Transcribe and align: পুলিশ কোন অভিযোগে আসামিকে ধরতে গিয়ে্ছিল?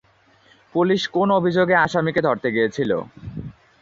পুলিশ 0.75 1.01
কোন 1.15 1.27
অভিযোগে 1.39 1.75
আসামিকে 1.85 2.21
ধরতে 2.27 2.47
গিয়ে্ছিল? 2.55 2.91